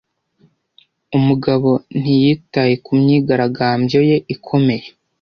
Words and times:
Umugabo 1.17 1.69
ntiyitaye 1.99 2.73
ku 2.83 2.91
myigaragambyo 2.99 3.99
ye 4.09 4.17
ikomeye. 4.33 4.85